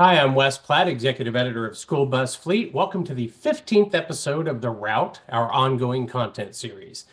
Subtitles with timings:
[0.00, 2.72] Hi, I'm Wes Platt, Executive Editor of School Bus Fleet.
[2.72, 7.06] Welcome to the 15th episode of The Route, our ongoing content series.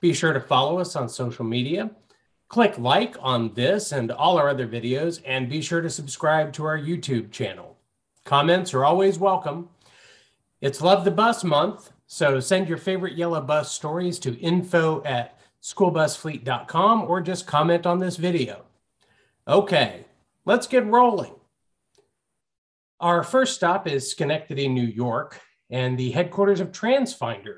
[0.00, 1.90] Be sure to follow us on social media,
[2.46, 6.64] click like on this and all our other videos, and be sure to subscribe to
[6.64, 7.76] our YouTube channel.
[8.24, 9.68] Comments are always welcome.
[10.60, 15.40] It's Love the Bus Month, so send your favorite yellow bus stories to info at
[15.60, 18.62] schoolbusfleet.com or just comment on this video.
[19.48, 20.04] Okay,
[20.44, 21.32] let's get rolling.
[23.02, 27.56] Our first stop is Schenectady, New York, and the headquarters of Transfinder,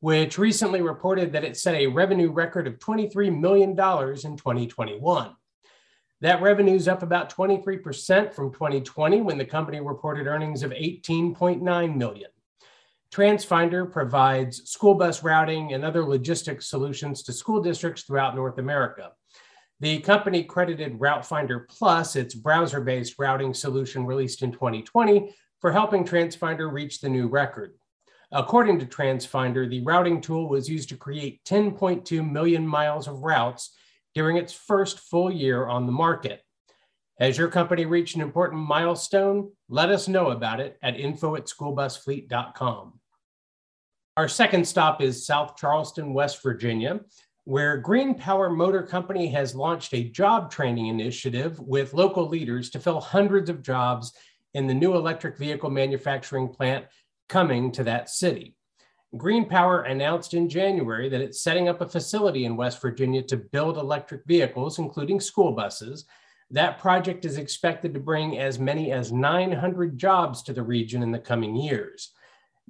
[0.00, 5.36] which recently reported that it set a revenue record of $23 million in 2021.
[6.22, 11.96] That revenue is up about 23% from 2020 when the company reported earnings of 18.9
[11.96, 12.30] million.
[13.14, 19.12] Transfinder provides school bus routing and other logistics solutions to school districts throughout North America.
[19.82, 26.04] The company credited RouteFinder Plus, its browser based routing solution released in 2020, for helping
[26.04, 27.74] Transfinder reach the new record.
[28.30, 33.74] According to Transfinder, the routing tool was used to create 10.2 million miles of routes
[34.14, 36.44] during its first full year on the market.
[37.18, 39.50] Has your company reached an important milestone?
[39.68, 43.00] Let us know about it at info at schoolbusfleet.com.
[44.16, 47.00] Our second stop is South Charleston, West Virginia,
[47.44, 53.00] where GreenPower Motor Company has launched a job training initiative with local leaders to fill
[53.00, 54.12] hundreds of jobs
[54.54, 56.86] in the new electric vehicle manufacturing plant
[57.28, 58.54] coming to that city.
[59.16, 63.76] GreenPower announced in January that it's setting up a facility in West Virginia to build
[63.76, 66.06] electric vehicles, including school buses.
[66.50, 71.10] That project is expected to bring as many as 900 jobs to the region in
[71.10, 72.12] the coming years.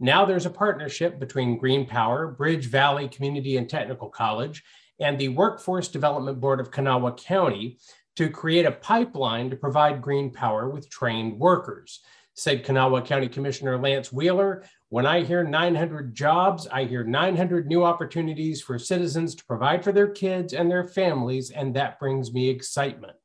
[0.02, 4.64] Now there's a partnership between GreenPower, Bridge Valley Community and Technical College,
[4.98, 7.78] and the Workforce Development Board of Kanawha County
[8.16, 12.00] to create a pipeline to provide GreenPower with trained workers.
[12.34, 17.84] Said Kanawha County Commissioner Lance Wheeler, when I hear 900 jobs, I hear 900 new
[17.84, 22.48] opportunities for citizens to provide for their kids and their families, and that brings me
[22.48, 23.16] excitement.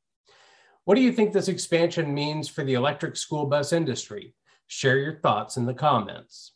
[0.84, 4.36] What do you think this expansion means for the electric school bus industry?
[4.68, 6.52] Share your thoughts in the comments.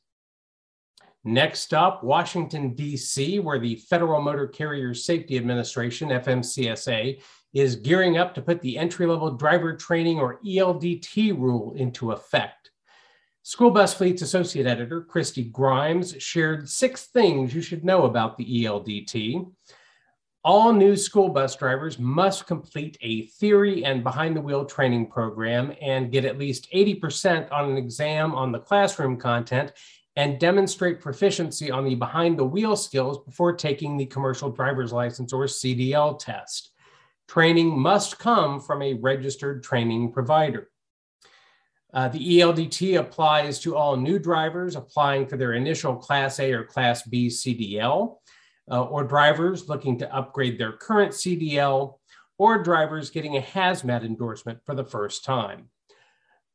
[1.24, 7.22] Next up, Washington, D.C., where the Federal Motor Carrier Safety Administration, FMCSA,
[7.54, 12.70] is gearing up to put the entry level driver training or ELDT rule into effect.
[13.44, 18.64] School Bus Fleet's associate editor, Christy Grimes, shared six things you should know about the
[18.64, 19.48] ELDT.
[20.44, 25.72] All new school bus drivers must complete a theory and behind the wheel training program
[25.80, 29.72] and get at least 80% on an exam on the classroom content
[30.16, 35.32] and demonstrate proficiency on the behind the wheel skills before taking the commercial driver's license
[35.32, 36.70] or CDL test.
[37.28, 40.68] Training must come from a registered training provider.
[41.94, 46.64] Uh, the ELDT applies to all new drivers applying for their initial Class A or
[46.64, 48.16] Class B CDL,
[48.70, 51.98] uh, or drivers looking to upgrade their current CDL,
[52.38, 55.68] or drivers getting a hazmat endorsement for the first time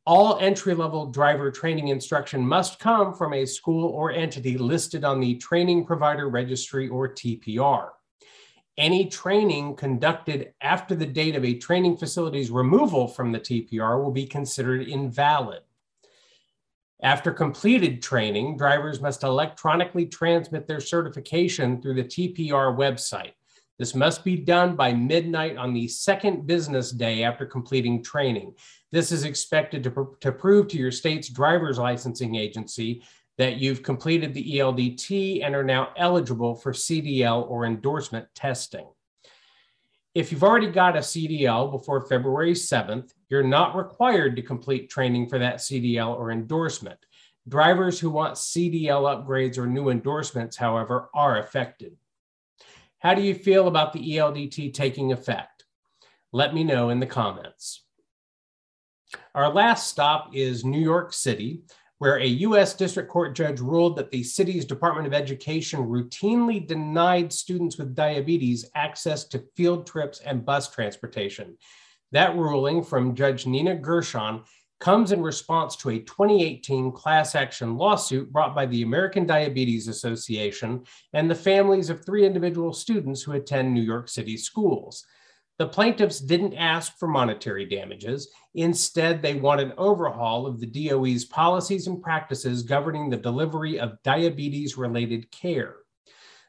[0.08, 5.20] all entry level driver training instruction must come from a school or entity listed on
[5.20, 7.90] the Training Provider Registry or TPR.
[8.78, 14.12] Any training conducted after the date of a training facility's removal from the TPR will
[14.12, 15.64] be considered invalid.
[17.04, 23.34] After completed training, drivers must electronically transmit their certification through the TPR website.
[23.80, 28.56] This must be done by midnight on the second business day after completing training.
[28.92, 33.04] This is expected to, pr- to prove to your state's driver's licensing agency
[33.38, 38.88] that you've completed the ELDT and are now eligible for CDL or endorsement testing.
[40.16, 45.30] If you've already got a CDL before February 7th, you're not required to complete training
[45.30, 46.98] for that CDL or endorsement.
[47.48, 51.96] Drivers who want CDL upgrades or new endorsements, however, are affected.
[53.00, 55.66] How do you feel about the ELDT taking effect?
[56.34, 57.84] Let me know in the comments.
[59.36, 61.62] Our last stop is New York City,
[62.00, 62.74] where a U.S.
[62.74, 68.70] District Court judge ruled that the city's Department of Education routinely denied students with diabetes
[68.76, 71.58] access to field trips and bus transportation.
[72.12, 74.44] That ruling from Judge Nina Gershon
[74.80, 80.84] comes in response to a 2018 class action lawsuit brought by the American Diabetes Association
[81.14, 85.06] and the families of three individual students who attend New York City schools.
[85.58, 88.30] The plaintiffs didn't ask for monetary damages.
[88.54, 94.02] Instead, they want an overhaul of the DOE's policies and practices governing the delivery of
[94.04, 95.78] diabetes related care.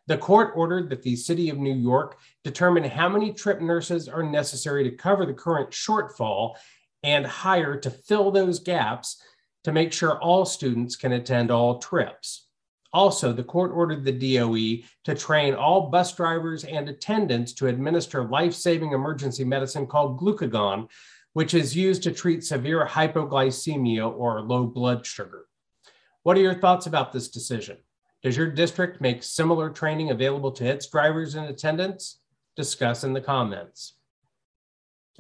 [0.09, 4.23] The court ordered that the city of New York determine how many trip nurses are
[4.23, 6.55] necessary to cover the current shortfall
[7.03, 9.23] and hire to fill those gaps
[9.65, 12.49] to make sure all students can attend all trips.
[12.93, 18.25] Also, the court ordered the DOE to train all bus drivers and attendants to administer
[18.25, 20.89] life saving emergency medicine called glucagon,
[21.35, 25.47] which is used to treat severe hypoglycemia or low blood sugar.
[26.23, 27.77] What are your thoughts about this decision?
[28.23, 32.21] Does your district make similar training available to its drivers and attendants?
[32.57, 33.95] Discuss in the comments.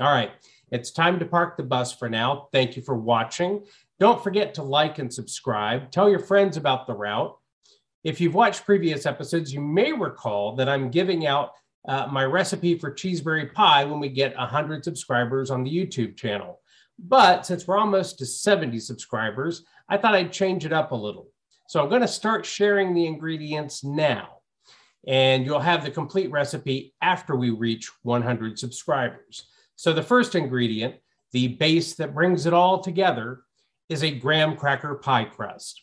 [0.00, 0.30] All right,
[0.70, 2.48] it's time to park the bus for now.
[2.52, 3.64] Thank you for watching.
[3.98, 5.90] Don't forget to like and subscribe.
[5.90, 7.36] Tell your friends about the route.
[8.04, 11.52] If you've watched previous episodes, you may recall that I'm giving out
[11.86, 16.60] uh, my recipe for cheeseberry pie when we get 100 subscribers on the YouTube channel.
[16.98, 21.28] But since we're almost to 70 subscribers, I thought I'd change it up a little.
[21.68, 24.38] So I'm going to start sharing the ingredients now,
[25.06, 29.48] and you'll have the complete recipe after we reach 100 subscribers.
[29.78, 30.96] So the first ingredient,
[31.30, 33.42] the base that brings it all together,
[33.88, 35.80] is a graham cracker pie crust.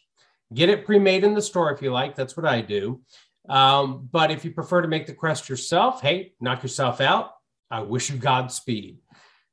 [0.54, 2.14] Get it pre-made in the store if you like.
[2.14, 3.02] That's what I do.
[3.48, 7.32] Um, but if you prefer to make the crust yourself, hey, knock yourself out.
[7.72, 8.98] I wish you Godspeed.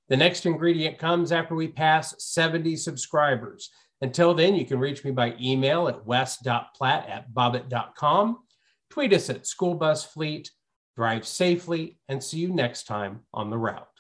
[0.09, 3.71] The next ingredient comes after we pass 70 subscribers.
[4.01, 8.39] Until then, you can reach me by email at wes.platt at bobit.com.
[8.91, 10.51] Tweet us at School Bus Fleet.
[10.97, 13.92] Drive safely and see you next time on the route.